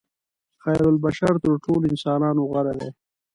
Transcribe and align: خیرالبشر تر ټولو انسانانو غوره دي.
خیرالبشر 0.63 1.33
تر 1.43 1.53
ټولو 1.63 1.85
انسانانو 1.91 2.41
غوره 2.49 2.73
دي. 2.79 2.89